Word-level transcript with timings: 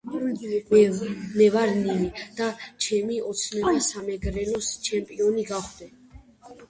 მე 1.39 1.47
ვარ 1.55 1.69
ნინი 1.81 2.09
და 2.39 2.47
ჩემი 2.85 3.19
ოცნებაა 3.33 3.85
სამეგრელოს 3.89 4.71
ჩემპიონი 4.89 5.47
გავხდე 5.53 5.91